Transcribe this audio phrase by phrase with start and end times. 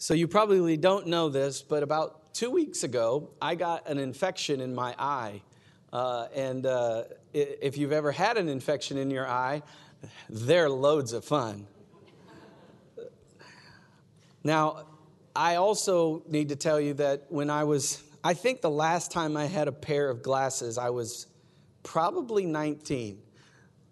[0.00, 4.60] So, you probably don't know this, but about two weeks ago, I got an infection
[4.60, 5.42] in my eye.
[5.92, 9.60] Uh, and uh, if you've ever had an infection in your eye,
[10.30, 11.66] they're loads of fun.
[14.44, 14.86] Now,
[15.34, 19.36] I also need to tell you that when I was, I think the last time
[19.36, 21.26] I had a pair of glasses, I was
[21.82, 23.20] probably 19.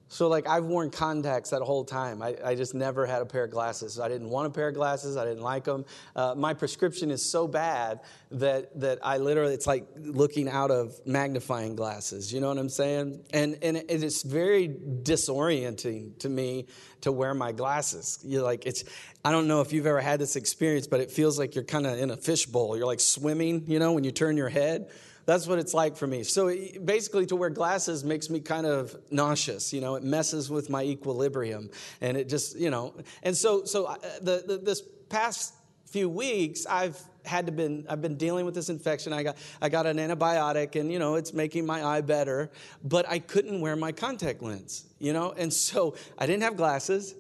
[0.09, 2.23] So, like, I've worn contacts that whole time.
[2.23, 3.99] I, I, just never had a pair of glasses.
[3.99, 5.17] I didn't want a pair of glasses.
[5.17, 5.85] I didn't like them.
[6.15, 10.95] Uh, my prescription is so bad that, that I literally, it's like looking out of
[11.07, 12.33] magnifying glasses.
[12.33, 13.25] You know what I'm saying?
[13.33, 16.67] And, and it is very disorienting to me
[17.01, 18.21] to wear my glasses.
[18.23, 18.85] You're like, it's,
[19.25, 21.85] I don't know if you've ever had this experience, but it feels like you're kind
[21.85, 22.77] of in a fishbowl.
[22.77, 24.89] You're like swimming, you know, when you turn your head.
[25.27, 26.23] That's what it's like for me.
[26.23, 26.55] So
[26.85, 29.73] basically, to wear glasses makes me kind of nauseous.
[29.73, 31.69] You know, it messes with my equilibrium,
[32.01, 32.95] and it just, you know,
[33.25, 35.53] and so so uh, the, the this past
[35.87, 39.13] few weeks, I've had to been I've been dealing with this infection.
[39.13, 42.49] I got I got an antibiotic, and you know, it's making my eye better,
[42.85, 44.85] but I couldn't wear my contact lens.
[45.01, 47.17] You know, and so I didn't have glasses,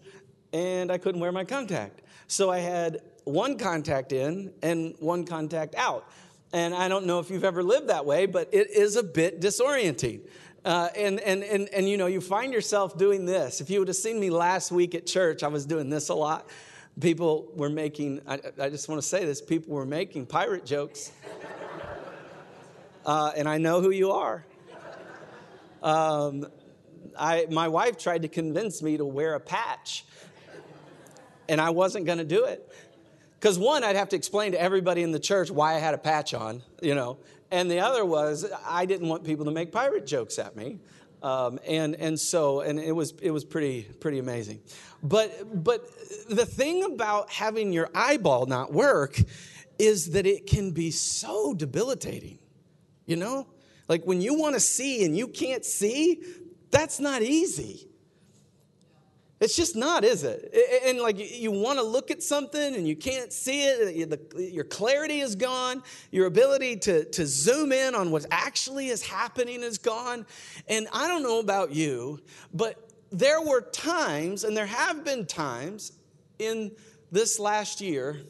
[0.52, 2.02] and I couldn't wear my contact.
[2.28, 6.08] So I had one contact in and one contact out.
[6.52, 9.40] And I don't know if you've ever lived that way, but it is a bit
[9.40, 10.20] disorienting.
[10.64, 13.60] Uh, and, and, and, and, you know, you find yourself doing this.
[13.60, 16.14] If you would have seen me last week at church, I was doing this a
[16.14, 16.48] lot.
[17.00, 21.12] People were making, I, I just want to say this, people were making pirate jokes.
[23.06, 24.44] Uh, and I know who you are.
[25.80, 26.44] Um,
[27.16, 30.04] I, my wife tried to convince me to wear a patch,
[31.48, 32.68] and I wasn't going to do it.
[33.38, 35.98] Because one, I'd have to explain to everybody in the church why I had a
[35.98, 37.18] patch on, you know.
[37.50, 40.78] And the other was I didn't want people to make pirate jokes at me.
[41.22, 44.60] Um, and and so and it was it was pretty pretty amazing,
[45.02, 45.86] but but
[46.28, 49.18] the thing about having your eyeball not work
[49.78, 52.38] is that it can be so debilitating,
[53.06, 53.46] you know.
[53.88, 56.22] Like when you want to see and you can't see,
[56.70, 57.85] that's not easy.
[59.38, 60.54] It's just not, is it?
[60.86, 65.20] And like you want to look at something and you can't see it, your clarity
[65.20, 70.24] is gone, your ability to, to zoom in on what actually is happening is gone.
[70.68, 72.20] And I don't know about you,
[72.54, 75.92] but there were times, and there have been times
[76.38, 76.72] in
[77.12, 78.22] this last year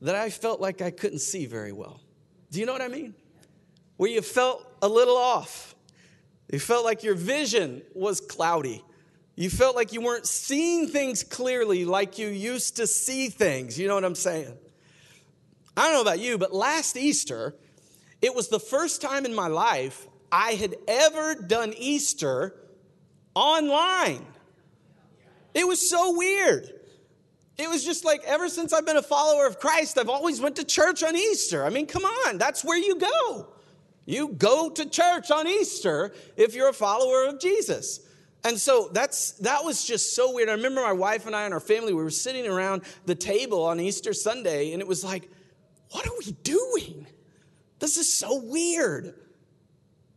[0.00, 2.00] that I felt like I couldn't see very well.
[2.50, 3.14] Do you know what I mean?
[3.96, 5.76] Where you felt a little off.
[6.52, 8.84] You felt like your vision was cloudy.
[9.42, 13.76] You felt like you weren't seeing things clearly like you used to see things.
[13.76, 14.56] You know what I'm saying?
[15.76, 17.56] I don't know about you, but last Easter,
[18.20, 22.54] it was the first time in my life I had ever done Easter
[23.34, 24.24] online.
[25.54, 26.72] It was so weird.
[27.58, 30.54] It was just like ever since I've been a follower of Christ, I've always went
[30.54, 31.64] to church on Easter.
[31.64, 33.48] I mean, come on, that's where you go.
[34.06, 38.06] You go to church on Easter if you're a follower of Jesus.
[38.44, 40.48] And so that's that was just so weird.
[40.48, 43.64] I remember my wife and I and our family, we were sitting around the table
[43.64, 45.30] on Easter Sunday, and it was like,
[45.90, 47.06] what are we doing?
[47.78, 49.14] This is so weird.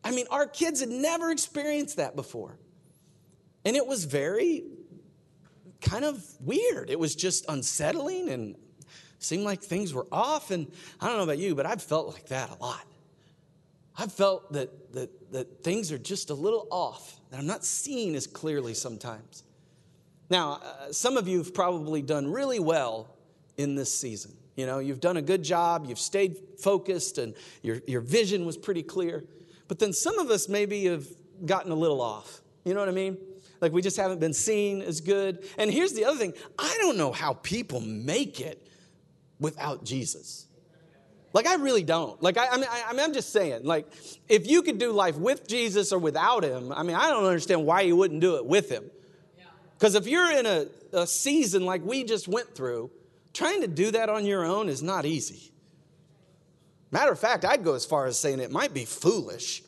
[0.03, 2.57] I mean, our kids had never experienced that before.
[3.65, 4.63] And it was very
[5.81, 6.89] kind of weird.
[6.89, 8.55] It was just unsettling and
[9.17, 10.51] seemed like things were off.
[10.51, 10.71] And
[11.01, 12.85] I don't know about you, but I've felt like that a lot.
[13.97, 18.15] I've felt that, that, that things are just a little off, that I'm not seeing
[18.15, 19.43] as clearly sometimes.
[20.29, 23.13] Now, uh, some of you have probably done really well
[23.57, 24.31] in this season.
[24.55, 28.55] You know, you've done a good job, you've stayed focused, and your, your vision was
[28.55, 29.25] pretty clear.
[29.67, 31.05] But then some of us maybe have
[31.45, 32.39] gotten a little off.
[32.63, 33.17] You know what I mean?
[33.59, 35.45] Like we just haven't been seen as good.
[35.57, 38.65] And here's the other thing I don't know how people make it
[39.41, 40.47] without Jesus.
[41.35, 42.23] Like, I really don't.
[42.23, 43.91] Like, I, I, mean, I, I mean, I'm just saying, like,
[44.29, 47.65] if you could do life with Jesus or without him, I mean, I don't understand
[47.65, 48.85] why you wouldn't do it with him.
[49.77, 52.89] Because if you're in a, a season like we just went through,
[53.33, 55.51] trying to do that on your own is not easy.
[56.89, 59.61] Matter of fact, I'd go as far as saying it might be foolish.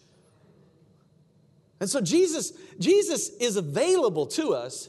[1.82, 4.88] And so Jesus, Jesus is available to us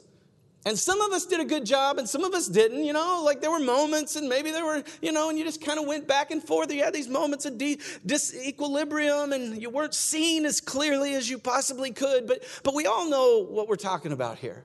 [0.64, 3.22] and some of us did a good job and some of us didn't, you know,
[3.24, 5.86] like there were moments and maybe there were, you know, and you just kind of
[5.86, 6.72] went back and forth.
[6.72, 11.38] You had these moments of de- disequilibrium and you weren't seen as clearly as you
[11.38, 12.26] possibly could.
[12.26, 14.64] But, but we all know what we're talking about here.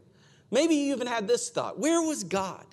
[0.51, 2.65] Maybe you even had this thought where was God?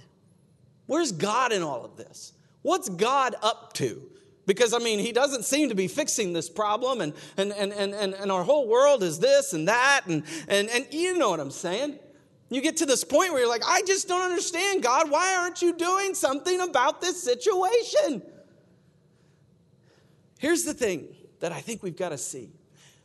[0.86, 2.32] Where's God in all of this?
[2.62, 4.02] What's God up to?
[4.46, 7.94] Because, I mean, he doesn't seem to be fixing this problem, and, and, and, and,
[7.94, 11.52] and our whole world is this and that, and, and, and you know what I'm
[11.52, 12.00] saying.
[12.50, 15.08] You get to this point where you're like, I just don't understand, God.
[15.08, 18.22] Why aren't you doing something about this situation?
[20.38, 21.06] Here's the thing
[21.38, 22.50] that I think we've got to see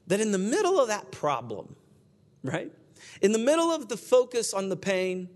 [0.07, 1.75] that in the middle of that problem,
[2.43, 2.71] right?
[3.21, 5.29] In the middle of the focus on the pain,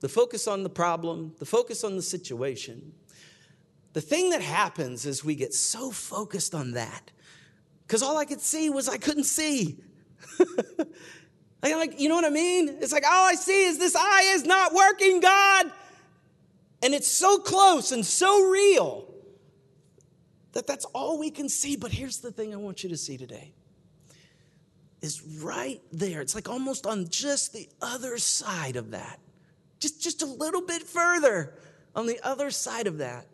[0.00, 2.92] the focus on the problem, the focus on the situation,
[3.92, 7.10] the thing that happens is we get so focused on that
[7.86, 9.78] because all I could see was I couldn't see.
[11.62, 12.78] like, like, you know what I mean?
[12.80, 15.70] It's like all I see is this eye is not working, God.
[16.82, 19.08] And it's so close and so real
[20.52, 21.76] that that's all we can see.
[21.76, 23.52] But here's the thing I want you to see today
[25.00, 26.20] is right there.
[26.20, 29.20] It's like almost on just the other side of that.
[29.78, 31.54] Just, just a little bit further
[31.94, 33.26] on the other side of that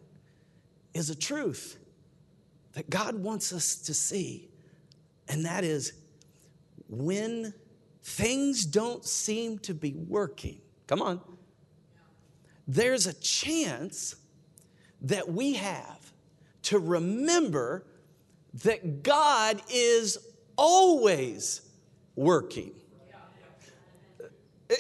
[0.95, 1.79] is a truth
[2.73, 4.49] that God wants us to see.
[5.29, 5.93] And that is
[6.89, 7.53] when
[8.09, 11.21] things don't seem to be working, come on,
[12.67, 14.17] there's a chance
[15.03, 16.13] that we have
[16.63, 17.85] to remember
[18.65, 20.19] that God is
[20.57, 21.61] always
[22.17, 22.73] working.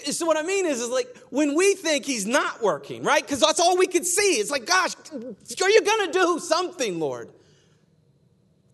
[0.04, 3.22] So what I mean is, is like when we think he's not working, right?
[3.22, 4.32] Because that's all we can see.
[4.32, 7.30] It's like, gosh, are you gonna do something, Lord?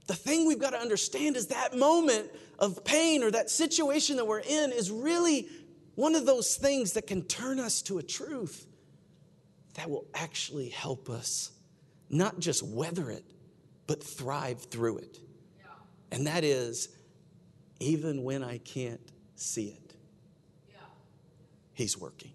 [0.06, 4.26] The thing we've got to understand is that moment of pain or that situation that
[4.26, 5.48] we're in is really
[5.94, 8.66] one of those things that can turn us to a truth
[9.74, 11.50] that will actually help us
[12.10, 13.24] not just weather it,
[13.86, 15.18] but thrive through it.
[16.10, 16.88] And that is,
[17.80, 19.00] even when I can't
[19.34, 19.80] see it,
[21.72, 22.30] He's working.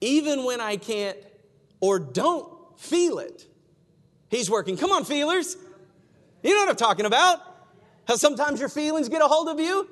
[0.00, 1.18] Even when I can't
[1.80, 3.46] or don't feel it,
[4.30, 4.78] He's working.
[4.78, 5.56] Come on, feelers.
[6.42, 7.40] You know what I'm talking about.
[8.10, 9.88] How sometimes your feelings get a hold of you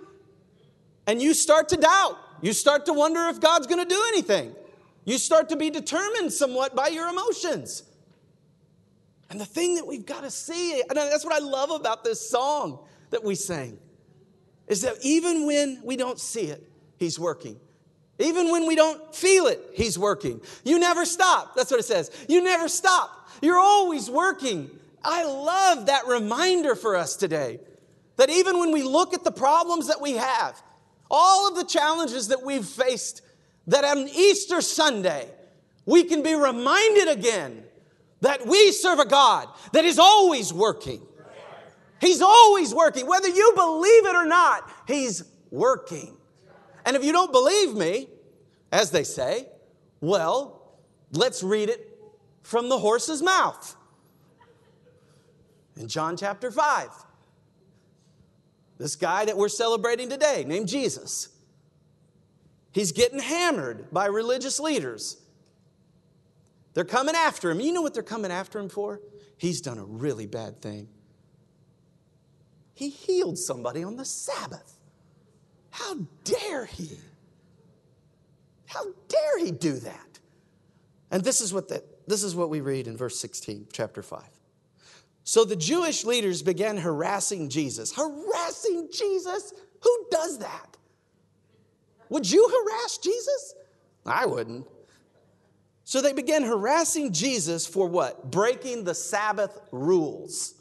[1.07, 2.19] and you start to doubt.
[2.43, 4.57] You start to wonder if God's going to do anything.
[5.05, 7.85] You start to be determined somewhat by your emotions.
[9.31, 12.29] And the thing that we've got to see, and that's what I love about this
[12.29, 12.81] song
[13.11, 13.79] that we sang,
[14.67, 17.55] is that even when we don't see it, He's working.
[18.19, 20.41] Even when we don't feel it, He's working.
[20.65, 21.55] You never stop.
[21.55, 22.11] That's what it says.
[22.29, 23.29] You never stop.
[23.41, 24.73] You're always working.
[25.05, 27.61] I love that reminder for us today
[28.19, 30.61] that even when we look at the problems that we have,
[31.11, 33.23] all of the challenges that we've faced,
[33.69, 35.29] that on Easter Sunday,
[35.87, 37.65] we can be reminded again
[38.21, 41.01] that we serve a God that is always working.
[42.01, 43.07] He's always working.
[43.07, 46.17] Whether you believe it or not, He's working.
[46.85, 48.09] And if you don't believe me,
[48.73, 49.47] as they say,
[50.01, 50.77] well,
[51.13, 51.99] let's read it
[52.43, 53.77] from the horse's mouth.
[55.77, 56.89] In John chapter 5,
[58.79, 61.29] this guy that we're celebrating today, named Jesus,
[62.73, 65.19] he's getting hammered by religious leaders
[66.79, 67.59] they're coming after him.
[67.59, 69.01] You know what they're coming after him for?
[69.37, 70.87] He's done a really bad thing.
[72.73, 74.79] He healed somebody on the Sabbath.
[75.71, 76.91] How dare he?
[78.67, 80.21] How dare he do that?
[81.11, 84.23] And this is what the, this is what we read in verse 16, chapter 5.
[85.29, 87.93] So the Jewish leaders began harassing Jesus.
[87.93, 89.53] Harassing Jesus?
[89.83, 90.79] Who does that?
[92.09, 93.55] Would you harass Jesus?
[94.07, 94.67] I wouldn't.
[95.85, 98.31] So they began harassing Jesus for what?
[98.31, 100.55] Breaking the Sabbath rules.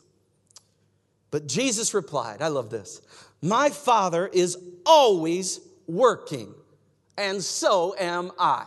[1.31, 2.99] But Jesus replied, I love this.
[3.41, 6.53] My Father is always working,
[7.17, 8.65] and so am I.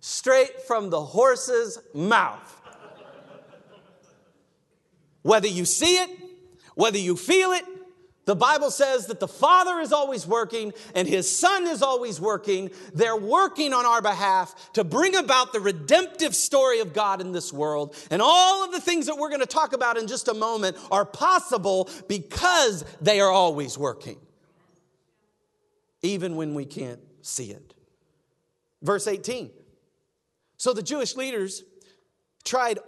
[0.00, 2.52] Straight from the horse's mouth.
[5.26, 6.08] Whether you see it,
[6.76, 7.64] whether you feel it,
[8.26, 12.70] the Bible says that the Father is always working and His Son is always working.
[12.94, 17.52] They're working on our behalf to bring about the redemptive story of God in this
[17.52, 17.96] world.
[18.08, 20.76] And all of the things that we're going to talk about in just a moment
[20.92, 24.18] are possible because they are always working,
[26.02, 27.74] even when we can't see it.
[28.80, 29.50] Verse 18.
[30.56, 31.64] So the Jewish leaders
[32.44, 32.78] tried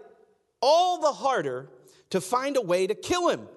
[0.60, 1.70] all the harder
[2.10, 3.48] to find a way to kill him.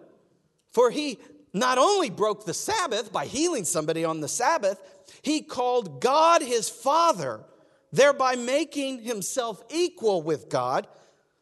[0.71, 1.19] For he
[1.53, 4.81] not only broke the Sabbath by healing somebody on the Sabbath,
[5.21, 7.43] he called God his Father,
[7.91, 10.87] thereby making himself equal with God.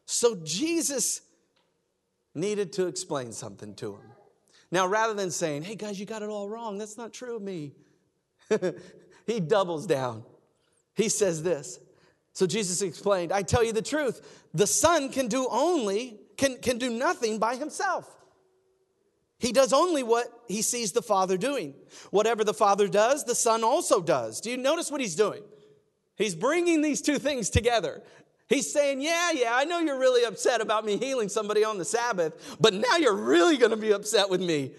[0.06, 1.20] So Jesus
[2.34, 4.02] needed to explain something to him.
[4.72, 7.42] Now, rather than saying, hey guys, you got it all wrong, that's not true of
[7.42, 7.72] me,
[9.26, 10.24] he doubles down.
[10.94, 11.80] He says this.
[12.32, 16.78] So Jesus explained, I tell you the truth, the Son can do only, can, can
[16.78, 18.08] do nothing by himself.
[19.38, 21.74] He does only what he sees the Father doing.
[22.10, 24.40] Whatever the Father does, the Son also does.
[24.40, 25.42] Do you notice what he's doing?
[26.16, 28.02] He's bringing these two things together.
[28.48, 31.84] He's saying, Yeah, yeah, I know you're really upset about me healing somebody on the
[31.84, 34.72] Sabbath, but now you're really going to be upset with me.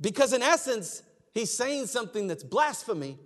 [0.00, 3.18] Because in essence, he's saying something that's blasphemy.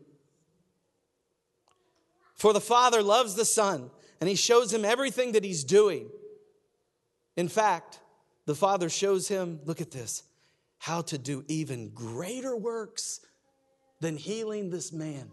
[2.34, 3.90] For the Father loves the Son,
[4.22, 6.08] and he shows him everything that he's doing.
[7.36, 7.98] In fact,
[8.46, 10.22] the Father shows him, look at this,
[10.78, 13.18] how to do even greater works
[13.98, 15.28] than healing this man.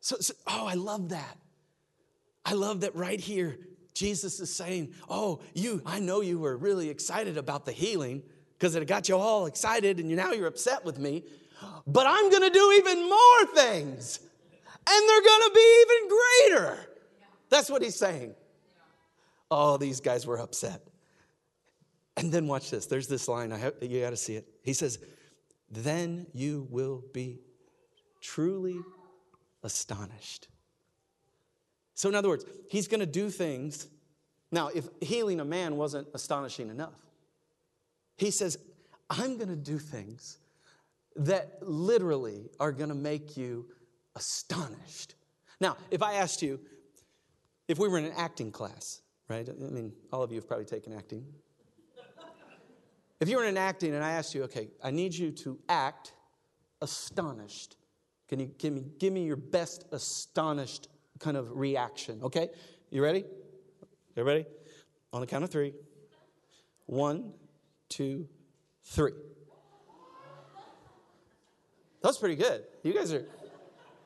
[0.00, 1.38] So, so, oh, I love that.
[2.44, 3.56] I love that right here.
[3.94, 8.24] Jesus is saying, Oh, you, I know you were really excited about the healing
[8.58, 11.22] because it got you all excited and you, now you're upset with me.
[11.86, 16.89] But I'm to do even more things and they're to be even greater.
[17.50, 18.34] That's what he's saying.
[19.50, 20.80] Oh, these guys were upset.
[22.16, 22.86] And then watch this.
[22.86, 23.52] There's this line.
[23.52, 24.46] I have, you got to see it.
[24.62, 24.98] He says,
[25.70, 27.40] "Then you will be
[28.20, 28.78] truly
[29.62, 30.48] astonished."
[31.94, 33.88] So, in other words, he's going to do things.
[34.52, 36.94] Now, if healing a man wasn't astonishing enough,
[38.16, 38.58] he says,
[39.08, 40.38] "I'm going to do things
[41.16, 43.66] that literally are going to make you
[44.14, 45.14] astonished."
[45.60, 46.60] Now, if I asked you,
[47.70, 49.48] if we were in an acting class, right?
[49.48, 51.24] I mean, all of you have probably taken acting.
[53.20, 55.56] If you were in an acting and I asked you, okay, I need you to
[55.68, 56.14] act
[56.82, 57.76] astonished.
[58.28, 60.88] Can you give me, give me your best astonished
[61.20, 62.20] kind of reaction?
[62.24, 62.48] Okay?
[62.90, 63.24] You ready?
[64.16, 64.46] You ready?
[65.12, 65.74] On the count of three.
[66.86, 67.34] One,
[67.88, 68.26] two,
[68.82, 69.12] three.
[72.02, 72.64] That was pretty good.
[72.82, 73.26] You guys are,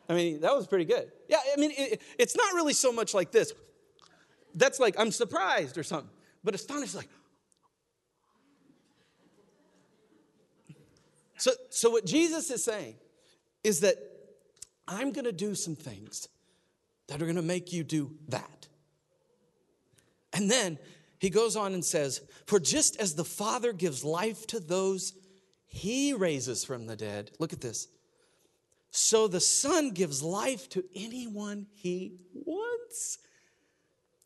[0.09, 1.11] I mean, that was pretty good.
[1.29, 3.53] Yeah, I mean, it, it's not really so much like this.
[4.55, 6.11] That's like, I'm surprised or something.
[6.43, 7.09] But astonished, like,
[11.45, 12.95] So, so what Jesus is saying
[13.63, 13.97] is that
[14.87, 16.29] I'm going to do some things
[17.09, 18.69] that are going to make you do that.
[20.33, 20.79] And then
[21.19, 25.13] he goes on and says, For just as the Father gives life to those
[25.67, 27.89] he raises from the dead, look at this.
[28.97, 33.19] So the Son gives life to anyone he wants.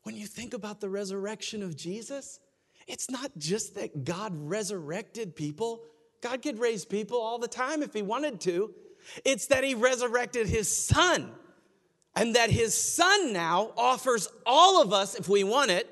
[0.02, 2.40] When you think about the resurrection of Jesus,
[2.86, 5.82] it's not just that God resurrected people
[6.20, 8.74] God could raise people all the time if he wanted to.
[9.24, 11.32] It's that he resurrected his son,
[12.14, 15.88] and that his son now offers all of us, if we want it,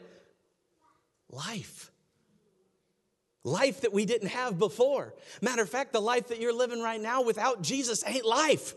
[1.30, 1.90] life.
[3.47, 5.15] Life that we didn't have before.
[5.41, 8.75] Matter of fact, the life that you're living right now without Jesus ain't life.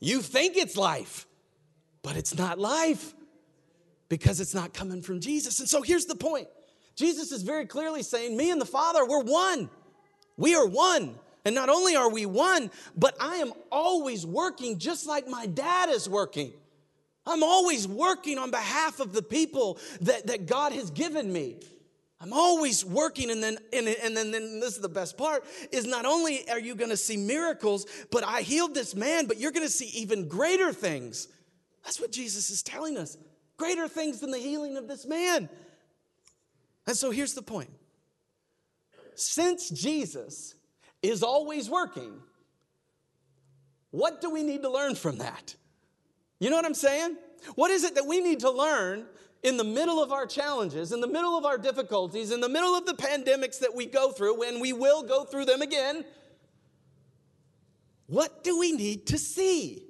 [0.00, 1.26] You think it's life,
[2.02, 3.12] but it's not life
[4.08, 5.60] because it's not coming from Jesus.
[5.60, 6.48] And so here's the point
[6.96, 9.68] Jesus is very clearly saying, Me and the Father, we're one.
[10.38, 11.16] We are one.
[11.44, 15.90] And not only are we one, but I am always working just like my dad
[15.90, 16.54] is working.
[17.26, 21.56] I'm always working on behalf of the people that, that God has given me.
[22.22, 25.86] I'm always working, and then and, and then, then this is the best part: is
[25.86, 29.52] not only are you going to see miracles, but I healed this man, but you're
[29.52, 31.28] going to see even greater things.
[31.82, 33.16] That's what Jesus is telling us:
[33.56, 35.48] greater things than the healing of this man.
[36.86, 37.70] And so here's the point:
[39.14, 40.54] since Jesus
[41.02, 42.20] is always working,
[43.92, 45.54] what do we need to learn from that?
[46.38, 47.16] You know what I'm saying?
[47.54, 49.06] What is it that we need to learn
[49.42, 52.74] in the middle of our challenges, in the middle of our difficulties, in the middle
[52.74, 56.04] of the pandemics that we go through, when we will go through them again?
[58.06, 59.84] What do we need to see?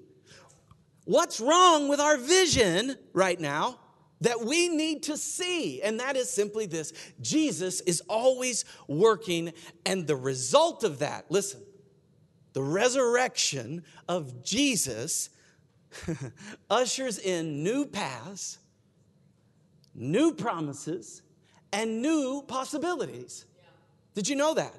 [1.04, 3.78] What's wrong with our vision right now?
[4.20, 9.52] that we need to see, and that is simply this Jesus is always working,
[9.86, 11.62] and the result of that, listen,
[12.52, 15.30] the resurrection of Jesus
[16.70, 18.58] ushers in new paths,
[19.94, 21.22] new promises,
[21.72, 23.44] and new possibilities.
[24.14, 24.74] Did you know that?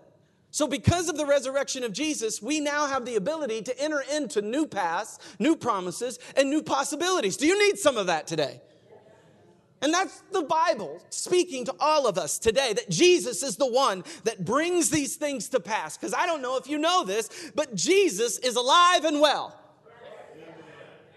[0.53, 4.41] So, because of the resurrection of Jesus, we now have the ability to enter into
[4.41, 7.37] new paths, new promises, and new possibilities.
[7.37, 8.61] Do you need some of that today?
[9.81, 14.03] And that's the Bible speaking to all of us today that Jesus is the one
[14.25, 15.97] that brings these things to pass.
[15.97, 19.57] Because I don't know if you know this, but Jesus is alive and well.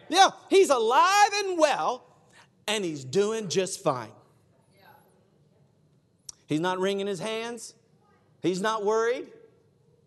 [0.08, 2.04] Yeah, he's alive and well,
[2.66, 4.12] and he's doing just fine.
[6.46, 7.74] He's not wringing his hands,
[8.42, 9.26] he's not worried,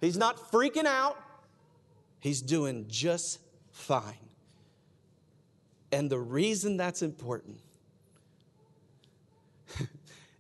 [0.02, 1.18] he's not freaking out.
[2.20, 3.40] He's doing just
[3.72, 4.14] fine.
[5.92, 7.60] And the reason that's important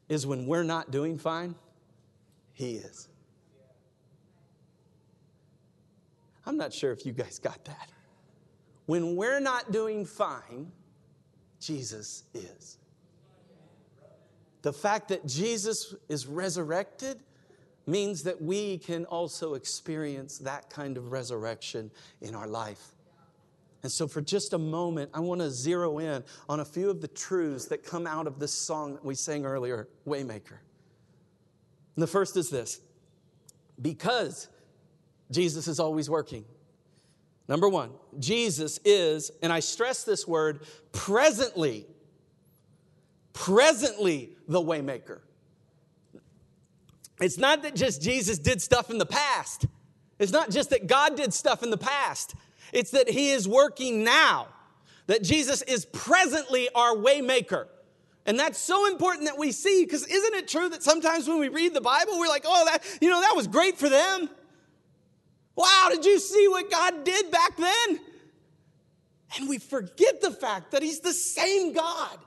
[0.10, 1.56] is when we're not doing fine,
[2.54, 3.08] He is.
[6.46, 7.90] I'm not sure if you guys got that.
[8.86, 10.72] When we're not doing fine,
[11.60, 12.78] Jesus is.
[14.62, 17.22] The fact that Jesus is resurrected
[17.86, 21.90] means that we can also experience that kind of resurrection
[22.22, 22.96] in our life.
[23.84, 27.00] And so, for just a moment, I want to zero in on a few of
[27.00, 30.58] the truths that come out of this song that we sang earlier, Waymaker.
[31.96, 32.82] And the first is this
[33.82, 34.48] because
[35.32, 36.44] Jesus is always working.
[37.48, 40.62] Number one, Jesus is, and I stress this word,
[40.92, 41.86] presently,
[43.34, 45.20] presently the waymaker.
[47.22, 49.66] It's not that just Jesus did stuff in the past.
[50.20, 52.36] It's not just that God did stuff in the past.
[52.74, 54.48] It's that he is working now.
[55.08, 57.68] That Jesus is presently our waymaker.
[58.26, 61.48] And that's so important that we see because isn't it true that sometimes when we
[61.48, 64.30] read the Bible we're like, "Oh, that you know, that was great for them."
[65.58, 68.00] Wow, did you see what God did back then?
[69.36, 72.18] And we forget the fact that He's the same God.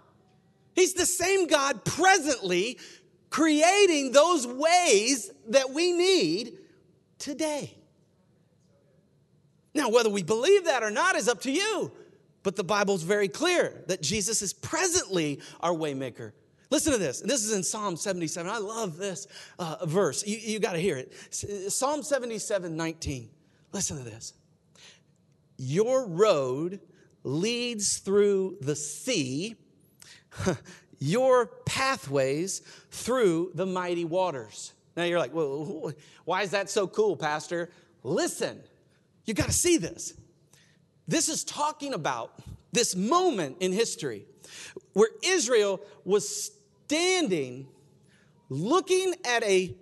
[0.75, 2.79] He's the same God presently
[3.31, 6.59] creating those ways that we need
[7.19, 7.75] today.
[9.75, 11.93] Now, whether we believe that or not is up to you,
[12.43, 16.33] but the Bible's very clear that Jesus is presently our waymaker.
[16.71, 17.21] Listen to this.
[17.21, 18.51] This is in Psalm 77.
[18.51, 19.27] I love this
[19.59, 20.25] uh, verse.
[20.25, 21.13] You, you got to hear it.
[21.73, 23.31] Psalm 77 19.
[23.73, 24.35] Listen to this.
[25.59, 26.81] Your road
[27.25, 29.57] leads through the sea,
[30.99, 34.73] your pathways through the mighty waters.
[34.97, 35.93] Now you're like, well,
[36.25, 37.71] why is that so cool, Pastor?
[38.03, 38.61] Listen,
[39.25, 40.15] you got to see this.
[41.07, 42.41] This is talking about
[42.73, 44.25] this moment in history
[44.93, 46.53] where Israel was
[46.91, 47.69] standing
[48.49, 49.77] looking at a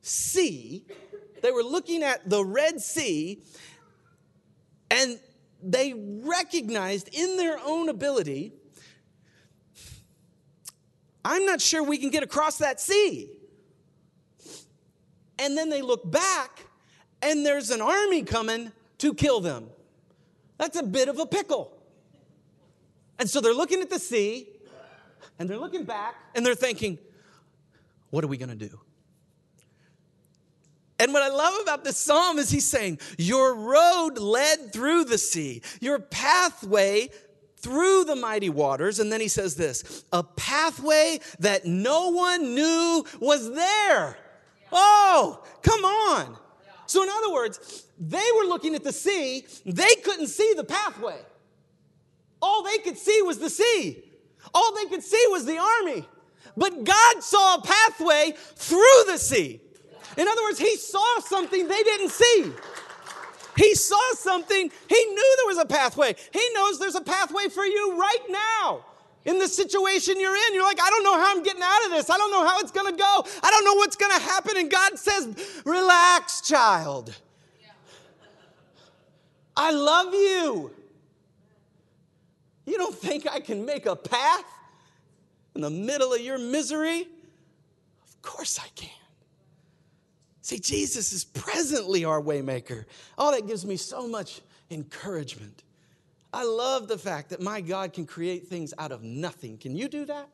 [0.00, 0.86] sea.
[1.42, 3.42] They were looking at the Red Sea,
[4.88, 5.18] and
[5.60, 8.52] they recognized in their own ability
[11.24, 13.28] I'm not sure we can get across that sea.
[15.40, 16.60] And then they look back,
[17.20, 19.66] and there's an army coming to kill them.
[20.56, 21.76] That's a bit of a pickle.
[23.18, 24.55] And so they're looking at the sea,
[25.38, 26.98] and they're looking back and they're thinking,
[28.10, 28.80] what are we going to do?
[30.98, 35.18] And what I love about this psalm is he's saying, Your road led through the
[35.18, 37.10] sea, your pathway
[37.58, 38.98] through the mighty waters.
[38.98, 44.16] And then he says this a pathway that no one knew was there.
[44.72, 46.38] Oh, come on.
[46.86, 51.18] So, in other words, they were looking at the sea, they couldn't see the pathway.
[52.40, 54.04] All they could see was the sea.
[54.56, 56.08] All they could see was the army.
[56.56, 59.60] But God saw a pathway through the sea.
[60.16, 62.52] In other words, He saw something they didn't see.
[63.58, 66.14] He saw something, He knew there was a pathway.
[66.32, 68.82] He knows there's a pathway for you right now.
[69.26, 71.90] In the situation you're in, you're like, I don't know how I'm getting out of
[71.90, 72.08] this.
[72.08, 73.26] I don't know how it's gonna go.
[73.42, 74.56] I don't know what's gonna happen.
[74.56, 77.14] And God says, Relax, child.
[79.54, 80.70] I love you.
[82.66, 84.44] You don't think I can make a path
[85.54, 87.08] in the middle of your misery?
[88.06, 88.90] Of course I can.
[90.42, 92.84] See, Jesus is presently our waymaker.
[93.16, 95.62] Oh, that gives me so much encouragement.
[96.32, 99.58] I love the fact that my God can create things out of nothing.
[99.58, 100.28] Can you do that?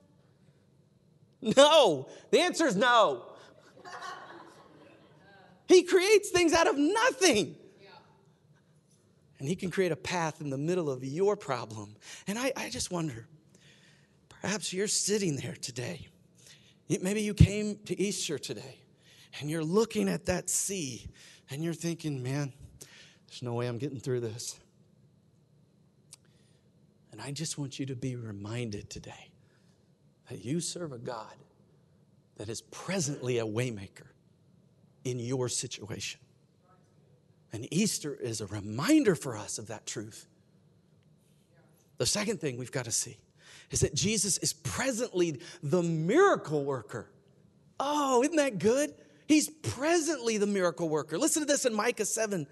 [1.40, 2.08] No.
[2.30, 3.24] The answer is no.
[5.68, 7.56] He creates things out of nothing.
[9.42, 11.96] And He can create a path in the middle of your problem.
[12.28, 13.26] And I, I just wonder
[14.28, 16.06] perhaps you're sitting there today.
[16.88, 18.78] Maybe you came to Easter today
[19.40, 21.08] and you're looking at that sea
[21.50, 22.52] and you're thinking, man,
[23.26, 24.60] there's no way I'm getting through this.
[27.10, 29.32] And I just want you to be reminded today
[30.30, 31.34] that you serve a God
[32.36, 34.06] that is presently a waymaker
[35.02, 36.20] in your situation.
[37.52, 40.26] And Easter is a reminder for us of that truth.
[41.98, 43.18] The second thing we've got to see
[43.70, 47.10] is that Jesus is presently the miracle worker.
[47.78, 48.94] Oh, isn't that good?
[49.26, 51.18] He's presently the miracle worker.
[51.18, 52.46] Listen to this in Micah 7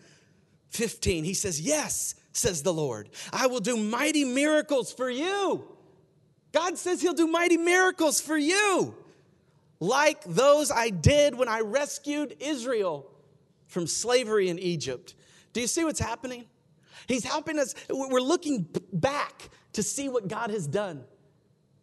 [0.70, 1.24] 15.
[1.24, 5.66] He says, Yes, says the Lord, I will do mighty miracles for you.
[6.52, 8.94] God says He'll do mighty miracles for you,
[9.80, 13.09] like those I did when I rescued Israel
[13.70, 15.14] from slavery in Egypt.
[15.52, 16.44] Do you see what's happening?
[17.08, 17.74] He's helping us.
[17.88, 21.04] We're looking back to see what God has done.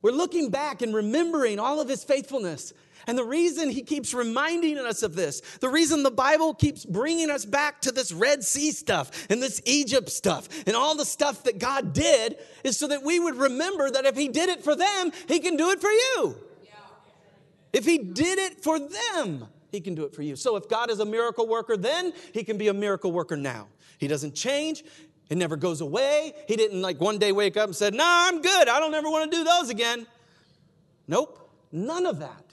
[0.02, 2.71] We're looking back and remembering all of his faithfulness.
[3.08, 7.30] And the reason he keeps reminding us of this, the reason the Bible keeps bringing
[7.30, 11.43] us back to this Red Sea stuff and this Egypt stuff and all the stuff
[11.43, 14.76] that God did is so that we would remember that if he did it for
[14.76, 16.38] them, he can do it for you.
[17.73, 20.35] If he did it for them, he can do it for you.
[20.35, 23.67] So if God is a miracle worker then, he can be a miracle worker now.
[23.99, 24.83] He doesn't change.
[25.29, 26.33] It never goes away.
[26.47, 28.67] He didn't like one day wake up and said, "Nah, I'm good.
[28.67, 30.07] I don't ever want to do those again."
[31.07, 31.51] Nope.
[31.71, 32.43] None of that.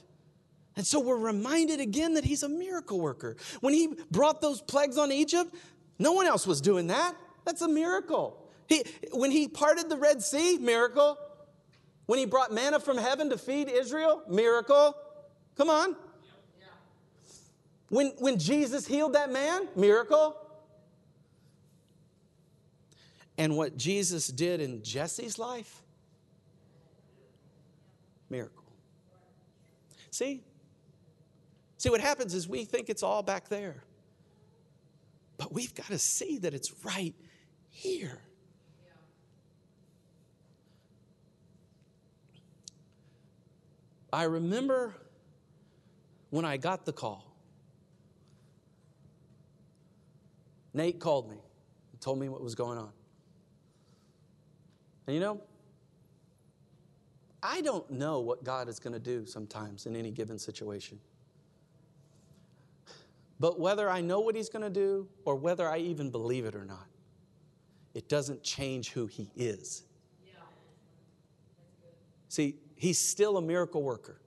[0.75, 3.37] And so we're reminded again that he's a miracle worker.
[3.61, 5.55] When he brought those plagues on Egypt,
[5.97, 7.15] no one else was doing that.
[7.43, 8.37] That's a miracle.
[8.67, 8.83] He,
[9.13, 11.17] when he parted the Red Sea, miracle.
[12.05, 14.95] When he brought manna from heaven to feed Israel, miracle.
[15.57, 15.95] Come on.
[17.89, 20.35] When, when Jesus healed that man, miracle.
[23.37, 25.81] And what Jesus did in Jesse's life,
[28.29, 28.63] miracle.
[30.09, 30.41] See?
[31.77, 33.83] See, what happens is we think it's all back there.
[35.37, 37.13] But we've got to see that it's right
[37.69, 38.21] here.
[44.13, 44.95] I remember
[46.29, 47.34] when I got the call.
[50.75, 51.37] Nate called me
[51.93, 52.91] and told me what was going on.
[55.07, 55.41] And you know,
[57.41, 60.99] I don't know what God is going to do sometimes in any given situation.
[63.39, 66.55] But whether I know what He's going to do or whether I even believe it
[66.55, 66.87] or not,
[67.93, 69.83] it doesn't change who He is.
[70.25, 70.33] Yeah.
[72.27, 74.19] See, He's still a miracle worker.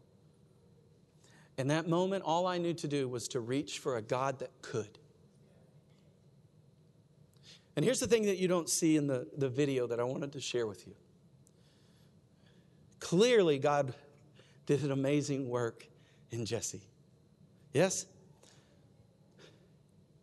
[1.58, 4.50] In that moment, all I knew to do was to reach for a God that
[4.62, 4.98] could.
[7.78, 10.32] And here's the thing that you don't see in the, the video that I wanted
[10.32, 10.94] to share with you.
[12.98, 13.94] Clearly, God
[14.66, 15.86] did an amazing work
[16.32, 16.82] in Jesse.
[17.72, 18.06] Yes?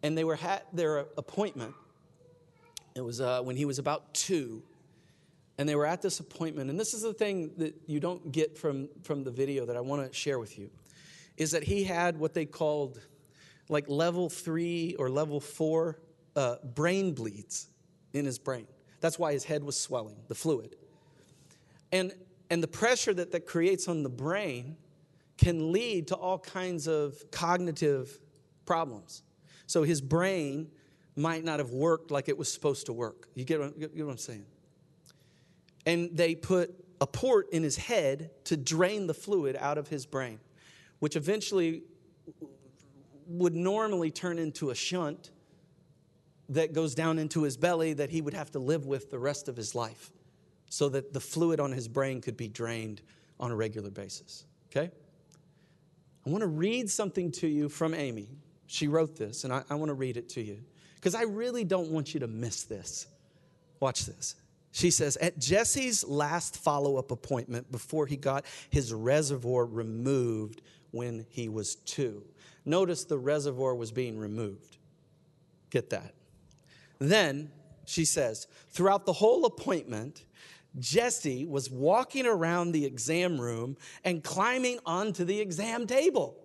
[0.04, 1.74] And they were at their appointment.
[2.94, 4.62] It was uh, when he was about two.
[5.58, 6.70] And they were at this appointment.
[6.70, 9.80] And this is the thing that you don't get from, from the video that I
[9.80, 10.70] want to share with you
[11.38, 13.00] is that he had what they called
[13.70, 16.00] like level three or level four
[16.36, 17.67] uh, brain bleeds
[18.13, 18.67] in his brain.
[19.02, 20.76] That's why his head was swelling, the fluid.
[21.91, 22.13] And
[22.50, 24.78] and the pressure that that creates on the brain
[25.38, 28.19] can lead to all kinds of cognitive
[28.65, 29.24] problems.
[29.67, 30.69] So his brain
[31.15, 33.28] might not have worked like it was supposed to work.
[33.34, 34.45] You get what, you get what I'm saying?
[35.86, 40.06] And they put a port in his head to drain the fluid out of his
[40.06, 40.39] brain,
[41.00, 41.84] which eventually
[43.28, 45.32] would normally turn into a shunt
[46.49, 49.47] that goes down into his belly that he would have to live with the rest
[49.47, 50.12] of his life
[50.69, 53.01] so that the fluid on his brain could be drained
[53.39, 54.45] on a regular basis.
[54.69, 54.91] Okay?
[56.25, 58.29] I want to read something to you from Amy.
[58.67, 60.60] She wrote this, and I, I want to read it to you
[60.95, 63.08] because I really don't want you to miss this.
[63.79, 64.36] Watch this.
[64.71, 71.25] She says, At Jesse's last follow up appointment before he got his reservoir removed when
[71.29, 72.23] he was two.
[72.65, 74.77] Notice the reservoir was being removed.
[75.69, 76.13] Get that.
[76.99, 77.51] Then
[77.86, 80.25] she says, throughout the whole appointment,
[80.79, 86.36] Jesse was walking around the exam room and climbing onto the exam table.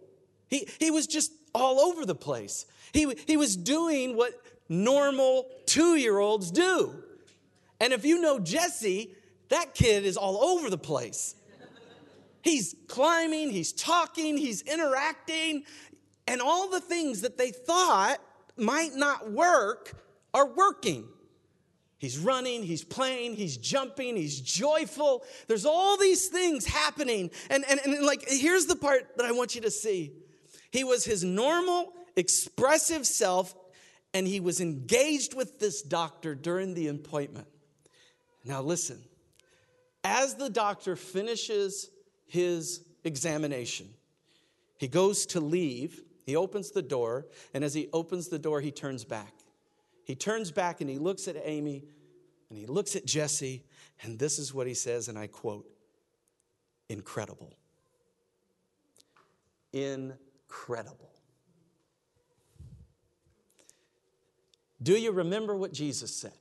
[0.48, 2.66] He, he was just all over the place.
[2.92, 4.32] He, he was doing what
[4.68, 6.94] normal two year olds do.
[7.80, 9.14] And if you know Jesse,
[9.48, 11.34] that kid is all over the place.
[12.42, 15.64] He's climbing, he's talking, he's interacting,
[16.26, 18.18] and all the things that they thought
[18.56, 19.92] might not work
[20.32, 21.06] are working.
[21.98, 25.22] He's running, he's playing, he's jumping, he's joyful.
[25.48, 27.30] There's all these things happening.
[27.50, 30.12] And, and, and like, here's the part that I want you to see.
[30.70, 33.54] He was his normal, expressive self,
[34.14, 37.48] and he was engaged with this doctor during the appointment.
[38.44, 38.98] Now, listen,
[40.02, 41.90] as the doctor finishes
[42.26, 43.88] his examination,
[44.78, 48.70] he goes to leave, he opens the door, and as he opens the door, he
[48.70, 49.34] turns back.
[50.10, 51.84] He turns back and he looks at Amy
[52.48, 53.62] and he looks at Jesse,
[54.02, 55.70] and this is what he says, and I quote
[56.88, 57.54] Incredible.
[59.72, 61.12] Incredible.
[64.82, 66.32] Do you remember what Jesus said?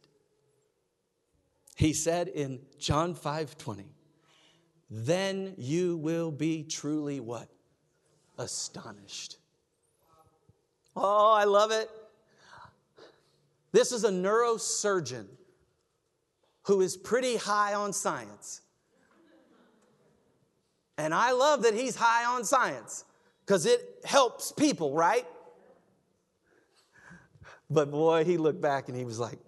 [1.76, 3.86] He said in John 5 20,
[4.90, 7.50] then you will be truly what?
[8.40, 9.38] Astonished.
[10.96, 11.92] Oh, I love it.
[13.72, 15.26] This is a neurosurgeon
[16.64, 18.62] who is pretty high on science.
[20.98, 23.06] And I love that he's high on science
[23.46, 25.26] because it helps people, right?
[27.70, 29.40] But boy, he looked back and he was like,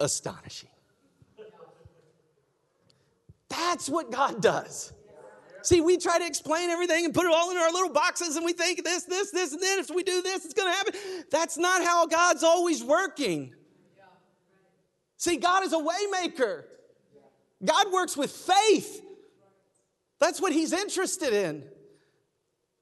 [0.00, 0.68] astonishing.
[3.48, 4.92] That's what God does.
[5.68, 8.44] See, we try to explain everything and put it all in our little boxes and
[8.46, 10.94] we think this, this, this, and then if we do this, it's going to happen.
[11.30, 13.52] That's not how God's always working.
[15.18, 16.64] See, God is a waymaker.
[17.62, 19.02] God works with faith.
[20.18, 21.64] That's what he's interested in.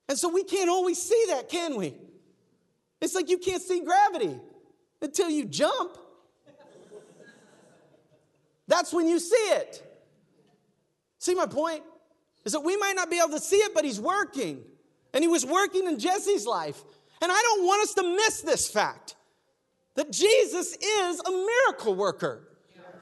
[0.08, 1.92] And so we can't always see that, can we?
[3.00, 4.38] It's like you can't see gravity
[5.02, 5.98] until you jump.
[8.68, 9.82] That's when you see it.
[11.18, 11.82] See my point?
[12.46, 14.62] Is that we might not be able to see it, but he's working.
[15.12, 16.80] And he was working in Jesse's life.
[17.20, 19.16] And I don't want us to miss this fact
[19.96, 22.48] that Jesus is a miracle worker.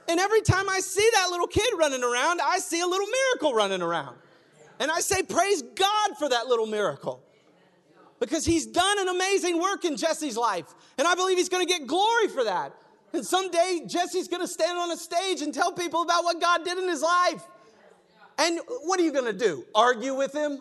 [0.09, 3.55] And every time I see that little kid running around, I see a little miracle
[3.55, 4.17] running around.
[4.81, 7.23] And I say, Praise God for that little miracle.
[8.21, 10.73] Because he's done an amazing work in Jesse's life.
[10.97, 12.73] And I believe he's to get glory for that.
[13.13, 16.79] And someday Jesse's to stand on a stage and tell people about what God did
[16.79, 17.47] in his life.
[18.39, 19.65] And what are you going to do?
[19.75, 20.61] Argue with him?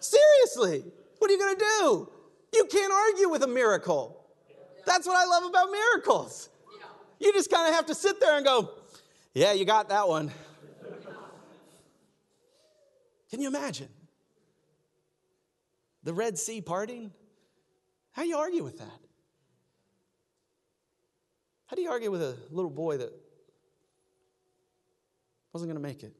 [0.00, 0.84] Seriously,
[1.18, 2.08] what are you going to do?
[2.54, 4.24] You can't argue with a miracle.
[4.84, 6.48] That's what I love about miracles.
[7.18, 8.70] You just kind of have to sit there and go,
[9.34, 10.30] Yeah, you got that one.
[13.30, 13.88] Can you imagine?
[16.04, 17.12] The Red Sea parting?
[18.12, 19.00] How do you argue with that?
[21.66, 23.12] How do you argue with a little boy that
[25.56, 26.12] wasn't going to make it?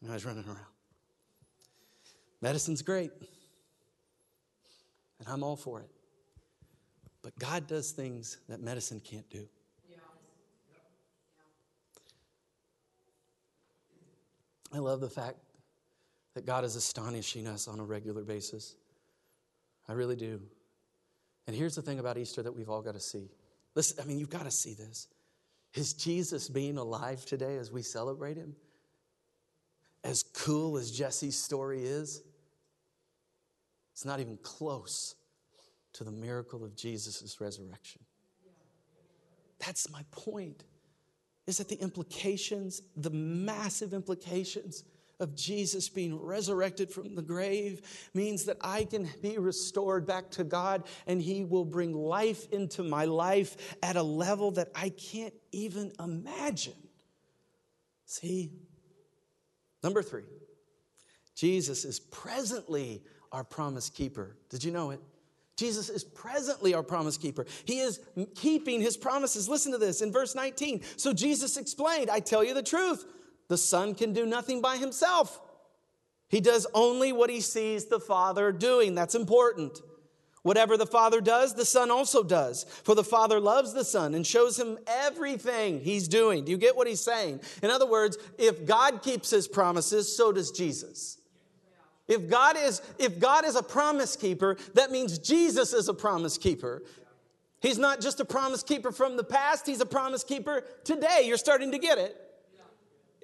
[0.00, 0.56] And I was running around.
[2.40, 3.10] Medicine's great,
[5.18, 5.90] and I'm all for it.
[7.20, 9.46] But God does things that medicine can't do.
[14.72, 15.36] I love the fact
[16.32, 18.76] that God is astonishing us on a regular basis.
[19.90, 20.40] I really do.
[21.46, 23.28] And here's the thing about Easter that we've all got to see.
[23.74, 25.08] Listen, I mean, you've got to see this.
[25.76, 28.56] Is Jesus being alive today as we celebrate him?
[30.02, 32.22] As cool as Jesse's story is,
[33.92, 35.14] it's not even close
[35.92, 38.02] to the miracle of Jesus' resurrection.
[39.58, 40.64] That's my point
[41.46, 44.84] is that the implications, the massive implications
[45.18, 47.80] of Jesus being resurrected from the grave
[48.14, 52.82] means that I can be restored back to God and He will bring life into
[52.82, 56.74] my life at a level that I can't even imagine.
[58.04, 58.52] See?
[59.82, 60.24] Number three,
[61.34, 63.02] Jesus is presently
[63.32, 64.36] our promise keeper.
[64.48, 65.00] Did you know it?
[65.56, 67.46] Jesus is presently our promise keeper.
[67.64, 68.00] He is
[68.34, 69.48] keeping his promises.
[69.48, 70.82] Listen to this in verse 19.
[70.96, 73.06] So Jesus explained, I tell you the truth,
[73.48, 75.40] the Son can do nothing by himself.
[76.28, 78.94] He does only what he sees the Father doing.
[78.94, 79.80] That's important.
[80.42, 82.64] Whatever the Father does, the Son also does.
[82.84, 86.44] For the Father loves the Son and shows him everything he's doing.
[86.44, 87.40] Do you get what he's saying?
[87.62, 91.18] In other words, if God keeps his promises, so does Jesus.
[92.08, 96.38] If God is if God is a promise keeper, that means Jesus is a promise
[96.38, 96.82] keeper.
[97.60, 101.22] He's not just a promise keeper from the past, he's a promise keeper today.
[101.24, 102.16] You're starting to get it.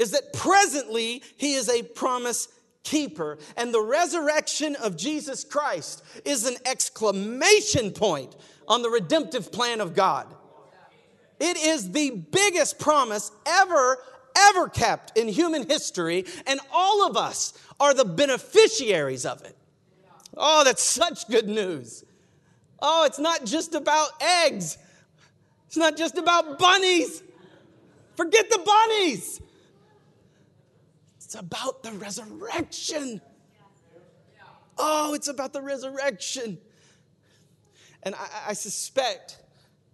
[0.03, 2.49] Is that presently he is a promise
[2.83, 8.35] keeper and the resurrection of Jesus Christ is an exclamation point
[8.67, 10.27] on the redemptive plan of God.
[11.38, 13.99] It is the biggest promise ever
[14.49, 19.57] ever kept in human history, and all of us are the beneficiaries of it.
[20.37, 22.05] Oh, that's such good news.
[22.81, 24.79] Oh, it's not just about eggs,
[25.67, 27.23] it's not just about bunnies.
[28.17, 29.41] Forget the bunnies.
[31.33, 33.23] It's about the resurrection.
[34.77, 36.59] Oh, it's about the resurrection.
[38.03, 39.38] And I, I, suspect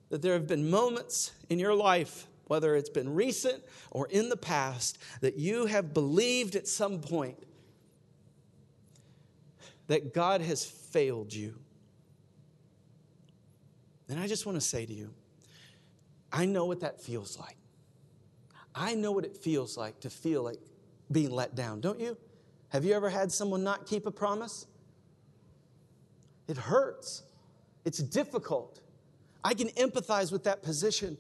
[0.08, 4.36] that there have been moments in your life whether it's been recent or in the
[4.36, 7.38] past, that you have believed at some point
[9.86, 11.54] that God has failed you.
[14.08, 15.14] And I just want to say to you,
[16.32, 17.56] I know what that feels like.
[18.74, 20.58] I know what it feels like to feel like
[21.10, 22.16] being let down, don't you?
[22.68, 24.66] Have you ever had someone not keep a promise?
[26.46, 27.22] It hurts.
[27.84, 28.80] It's difficult.
[29.44, 31.16] I can empathize with that position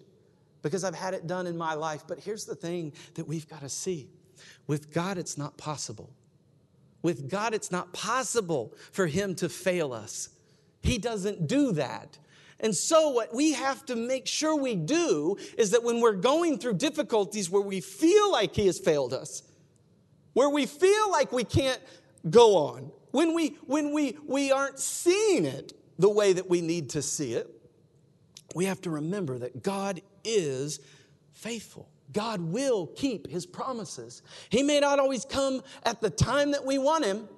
[0.62, 2.04] because I've had it done in my life.
[2.06, 4.08] But here's the thing that we've got to see
[4.66, 6.10] with God, it's not possible.
[7.02, 10.30] With God, it's not possible for Him to fail us.
[10.82, 12.18] He doesn't do that.
[12.60, 16.58] And so, what we have to make sure we do is that when we're going
[16.58, 19.42] through difficulties where we feel like He has failed us,
[20.38, 21.80] where we feel like we can't
[22.30, 26.90] go on, when we, when we, we aren't seeing it the way that we need
[26.90, 27.50] to see it,
[28.54, 30.78] we have to remember that God is
[31.32, 31.88] faithful.
[32.12, 34.22] God will keep his promises.
[34.48, 37.28] He may not always come at the time that we want him.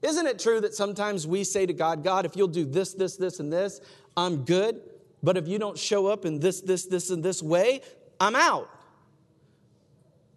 [0.00, 3.18] Isn't it true that sometimes we say to God, God, if you'll do this, this,
[3.18, 3.82] this, and this,
[4.16, 4.80] I'm good.
[5.22, 7.82] But if you don't show up in this, this, this, and this way,
[8.18, 8.70] I'm out.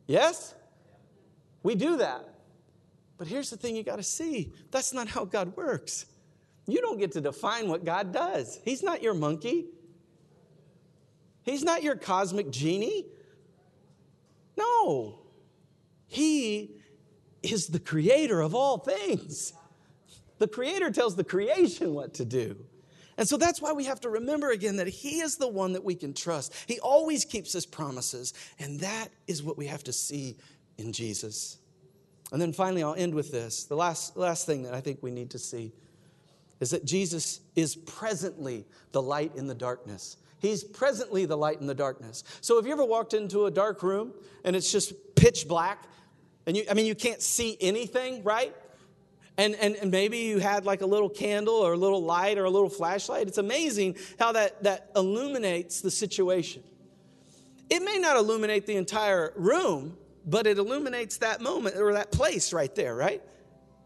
[0.06, 0.54] Yes?
[1.64, 2.28] We do that.
[3.18, 6.06] But here's the thing you got to see that's not how God works.
[6.68, 8.60] You don't get to define what God does.
[8.64, 9.66] He's not your monkey,
[11.44, 13.06] He's not your cosmic genie.
[14.58, 15.20] No,
[16.08, 16.76] He
[17.42, 19.54] is the creator of all things.
[20.40, 22.58] The creator tells the creation what to do.
[23.18, 25.84] And so that's why we have to remember again that He is the one that
[25.84, 26.54] we can trust.
[26.68, 30.38] He always keeps His promises, and that is what we have to see
[30.78, 31.58] in Jesus.
[32.32, 33.66] And then finally, I'll end with this.
[33.66, 35.72] The last, last thing that I think we need to see
[36.60, 40.18] is that Jesus is presently the light in the darkness.
[40.40, 42.24] He's presently the light in the darkness.
[42.42, 45.86] So, have you ever walked into a dark room and it's just pitch black?
[46.46, 48.54] And you, I mean, you can't see anything, right?
[49.38, 52.46] And, and, and maybe you had like a little candle or a little light or
[52.46, 53.28] a little flashlight.
[53.28, 56.64] It's amazing how that, that illuminates the situation.
[57.70, 62.54] It may not illuminate the entire room, but it illuminates that moment or that place
[62.54, 63.22] right there, right?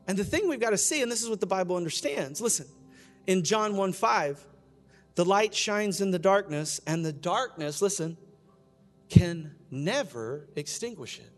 [0.08, 2.68] And the thing we've got to see, and this is what the Bible understands listen,
[3.26, 4.46] in John 1 5,
[5.16, 8.18] the light shines in the darkness, and the darkness, listen,
[9.10, 11.32] can never extinguish it.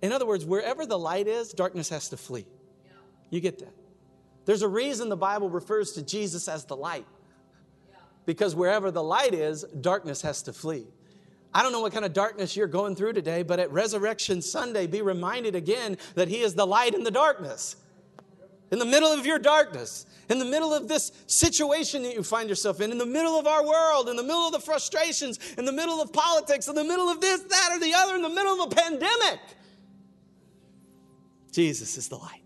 [0.00, 2.46] In other words, wherever the light is, darkness has to flee.
[3.30, 3.74] You get that?
[4.44, 7.06] There's a reason the Bible refers to Jesus as the light.
[8.26, 10.86] Because wherever the light is, darkness has to flee.
[11.54, 14.88] I don't know what kind of darkness you're going through today, but at Resurrection Sunday,
[14.88, 17.76] be reminded again that He is the light in the darkness.
[18.72, 22.48] In the middle of your darkness, in the middle of this situation that you find
[22.48, 25.64] yourself in, in the middle of our world, in the middle of the frustrations, in
[25.64, 28.28] the middle of politics, in the middle of this, that, or the other, in the
[28.28, 29.38] middle of a pandemic,
[31.52, 32.42] Jesus is the light.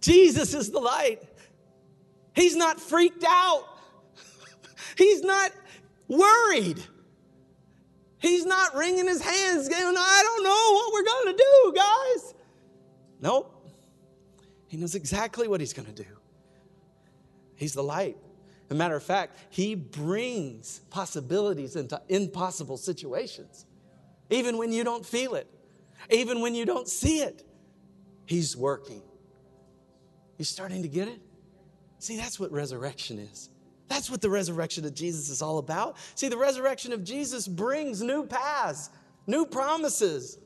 [0.00, 1.22] Jesus is the light.
[2.34, 3.64] He's not freaked out.
[4.96, 5.52] He's not
[6.08, 6.82] worried.
[8.24, 12.34] He's not wringing his hands, going, I don't know what we're going to do, guys.
[13.20, 13.70] Nope.
[14.66, 16.08] He knows exactly what he's going to do.
[17.54, 18.16] He's the light.
[18.64, 23.66] As a matter of fact, he brings possibilities into impossible situations.
[24.30, 25.46] Even when you don't feel it,
[26.08, 27.46] even when you don't see it,
[28.24, 29.02] he's working.
[30.38, 31.20] You starting to get it?
[31.98, 33.50] See, that's what resurrection is.
[33.94, 35.98] That's what the resurrection of Jesus is all about.
[36.16, 38.90] See, the resurrection of Jesus brings new paths,
[39.28, 40.36] new promises,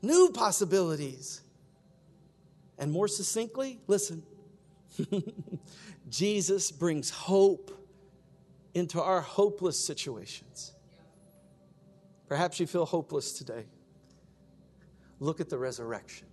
[0.00, 1.40] new possibilities.
[2.78, 4.22] And more succinctly, listen,
[6.08, 7.72] Jesus brings hope
[8.74, 10.72] into our hopeless situations.
[12.28, 13.64] Perhaps you feel hopeless today.
[15.18, 16.28] Look at the resurrection.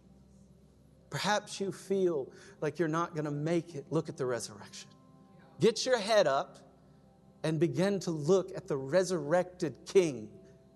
[1.10, 2.32] Perhaps you feel
[2.62, 3.86] like you're not going to make it.
[3.90, 4.90] Look at the resurrection.
[5.60, 6.58] Get your head up
[7.44, 10.30] and begin to look at the resurrected King,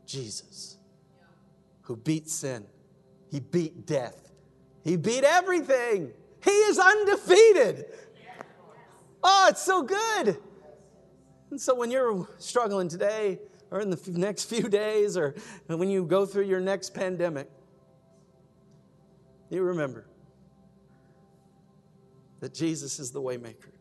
[0.05, 0.77] Jesus,
[1.81, 2.65] who beat sin.
[3.31, 4.31] He beat death.
[4.83, 6.11] He beat everything.
[6.43, 7.85] He is undefeated.
[9.23, 10.37] Oh, it's so good.
[11.51, 13.39] And so when you're struggling today,
[13.71, 15.35] or in the next few days, or
[15.67, 17.49] when you go through your next pandemic,
[19.49, 20.05] you remember
[22.39, 23.73] that Jesus is the waymaker.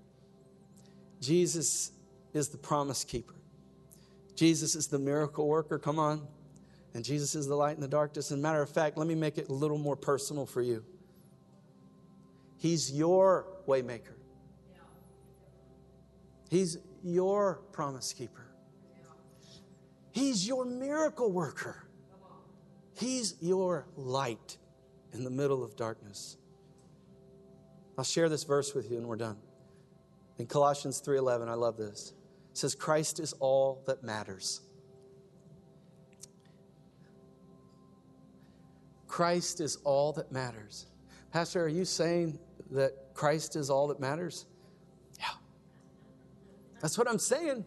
[1.21, 1.93] Jesus
[2.33, 3.35] is the promise keeper.
[4.35, 5.79] Jesus is the miracle worker.
[5.79, 6.27] Come on.
[6.95, 8.31] And Jesus is the light in the darkness.
[8.31, 10.85] And matter of fact, let me make it a little more personal for you.
[12.57, 14.15] He's your waymaker.
[16.51, 18.47] He's your promise keeper.
[20.13, 21.85] He's your miracle worker.
[22.97, 24.57] He's your light
[25.13, 26.37] in the middle of darkness.
[27.97, 29.37] I'll share this verse with you and we're done.
[30.39, 32.13] In Colossians 3:11, I love this.
[32.53, 34.61] It says Christ is all that matters.
[39.07, 40.87] Christ is all that matters.
[41.33, 42.39] Pastor, are you saying
[42.71, 44.47] that Christ is all that matters?
[45.19, 45.27] Yeah.
[46.81, 47.65] That's what I'm saying.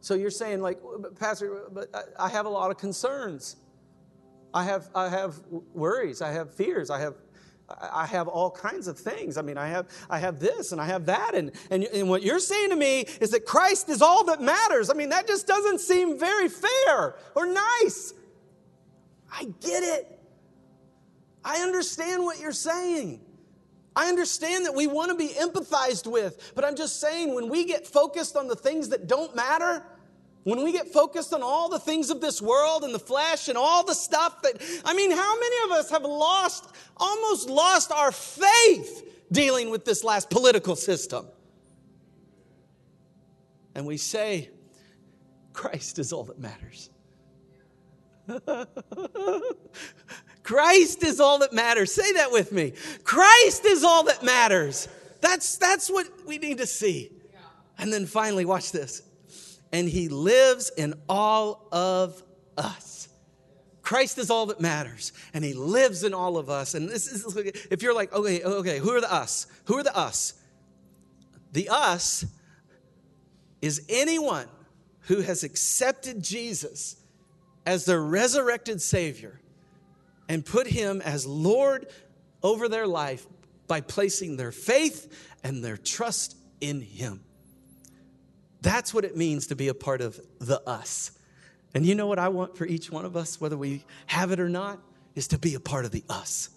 [0.00, 0.80] So you're saying, like,
[1.18, 3.56] Pastor, but I have a lot of concerns.
[4.52, 5.40] I have, I have
[5.72, 6.20] worries.
[6.20, 6.90] I have fears.
[6.90, 7.14] I have
[7.68, 9.36] I have all kinds of things.
[9.36, 11.34] I mean, I have, I have this and I have that.
[11.34, 14.90] And, and, and what you're saying to me is that Christ is all that matters.
[14.90, 18.14] I mean, that just doesn't seem very fair or nice.
[19.32, 20.18] I get it.
[21.44, 23.20] I understand what you're saying.
[23.94, 27.64] I understand that we want to be empathized with, but I'm just saying when we
[27.64, 29.84] get focused on the things that don't matter,
[30.44, 33.56] when we get focused on all the things of this world and the flesh and
[33.56, 38.10] all the stuff that, I mean, how many of us have lost, almost lost our
[38.10, 41.26] faith dealing with this last political system?
[43.74, 44.50] And we say,
[45.52, 46.90] Christ is all that matters.
[50.42, 51.92] Christ is all that matters.
[51.92, 52.72] Say that with me.
[53.04, 54.88] Christ is all that matters.
[55.20, 57.12] That's, that's what we need to see.
[57.78, 59.02] And then finally, watch this
[59.72, 62.22] and he lives in all of
[62.56, 63.08] us.
[63.82, 66.74] Christ is all that matters, and he lives in all of us.
[66.74, 67.36] And this is
[67.70, 69.46] if you're like, okay, okay, who are the us?
[69.64, 70.34] Who are the us?
[71.52, 72.24] The us
[73.60, 74.46] is anyone
[75.06, 76.96] who has accepted Jesus
[77.66, 79.40] as their resurrected Savior
[80.28, 81.86] and put him as Lord
[82.42, 83.26] over their life
[83.66, 87.24] by placing their faith and their trust in him.
[88.62, 91.10] That's what it means to be a part of the us.
[91.74, 94.38] And you know what I want for each one of us, whether we have it
[94.38, 94.78] or not,
[95.14, 96.50] is to be a part of the us.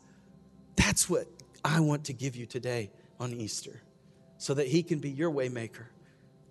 [0.76, 1.28] That's what
[1.64, 3.82] I want to give you today on Easter,
[4.38, 5.86] so that He can be your waymaker,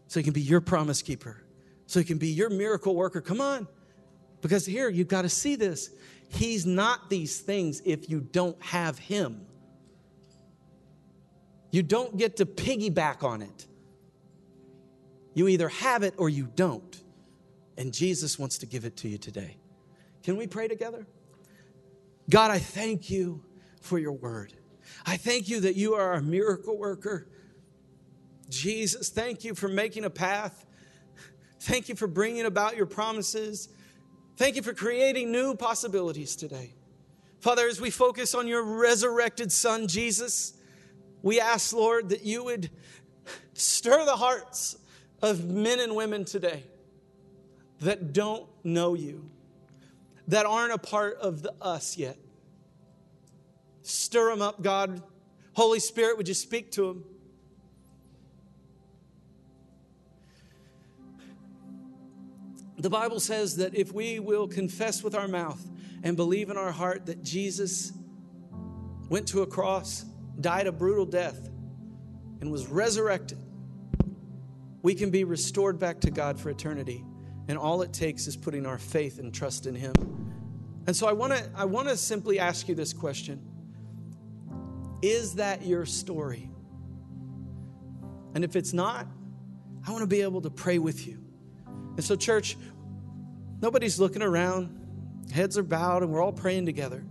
[0.08, 1.42] so He can be your promise keeper,
[1.86, 3.20] so He can be your miracle worker.
[3.20, 3.68] Come on.
[4.40, 5.90] Because here, you've got to see this.
[6.28, 9.46] He's not these things if you don't have Him.
[11.70, 13.66] You don't get to piggyback on it.
[15.34, 17.02] You either have it or you don't.
[17.76, 19.56] And Jesus wants to give it to you today.
[20.22, 21.06] Can we pray together?
[22.30, 23.42] God, I thank you
[23.80, 24.54] for your word.
[25.04, 27.28] I thank you that you are a miracle worker.
[28.48, 30.64] Jesus, thank you for making a path.
[31.60, 33.68] Thank you for bringing about your promises.
[34.36, 36.74] Thank you for creating new possibilities today.
[37.40, 40.54] Father, as we focus on your resurrected Son, Jesus,
[41.22, 42.70] we ask, Lord, that you would
[43.54, 44.76] stir the hearts
[45.24, 46.64] of men and women today
[47.80, 49.28] that don't know you,
[50.28, 52.16] that aren't a part of the us yet.
[53.82, 55.02] Stir them up, God.
[55.54, 57.04] Holy Spirit, would you speak to them?
[62.78, 65.62] The Bible says that if we will confess with our mouth
[66.02, 67.92] and believe in our heart that Jesus
[69.08, 70.04] went to a cross,
[70.40, 71.48] died a brutal death,
[72.40, 73.38] and was resurrected,
[74.84, 77.02] we can be restored back to God for eternity.
[77.48, 79.94] And all it takes is putting our faith and trust in Him.
[80.86, 83.40] And so I want to I want to simply ask you this question.
[85.00, 86.50] Is that your story?
[88.34, 89.06] And if it's not,
[89.86, 91.18] I want to be able to pray with you.
[91.66, 92.58] And so church,
[93.62, 95.26] nobody's looking around.
[95.32, 97.02] Heads are bowed and we're all praying together.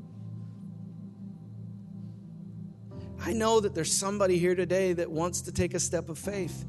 [3.20, 6.66] I know that there's somebody here today that wants to take a step of faith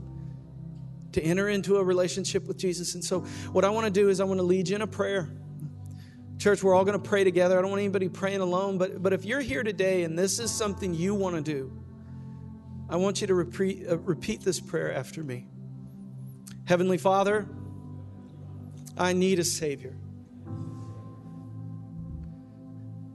[1.14, 2.94] to enter into a relationship with Jesus.
[2.94, 3.20] And so,
[3.52, 5.28] what I want to do is, I want to lead you in a prayer.
[6.38, 7.56] Church, we're all going to pray together.
[7.58, 10.50] I don't want anybody praying alone, but, but if you're here today and this is
[10.50, 11.72] something you want to do,
[12.88, 15.46] I want you to repeat, uh, repeat this prayer after me.
[16.66, 17.48] Heavenly Father,
[18.96, 19.96] I need a Savior.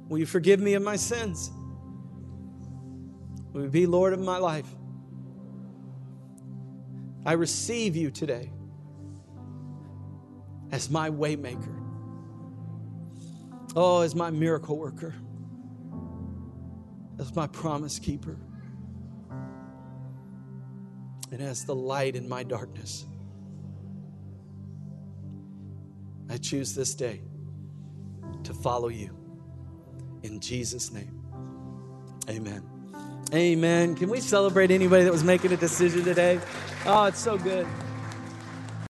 [0.07, 1.51] Will you forgive me of my sins?
[3.51, 4.67] Will you be Lord of my life?
[7.25, 8.51] I receive you today
[10.71, 11.75] as my waymaker.
[13.75, 15.13] Oh, as my miracle worker.
[17.19, 18.37] As my promise keeper.
[21.31, 23.05] And as the light in my darkness.
[26.29, 27.21] I choose this day
[28.43, 29.15] to follow you.
[30.23, 31.21] In Jesus' name.
[32.29, 32.68] Amen.
[33.33, 33.95] Amen.
[33.95, 36.39] Can we celebrate anybody that was making a decision today?
[36.85, 37.67] Oh, it's so good.